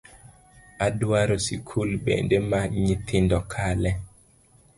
Adwaro 0.85 1.35
sikul 1.45 1.89
bende 2.05 2.37
ma 2.49 2.61
nyithindo 2.81 3.39
kale 3.51 3.91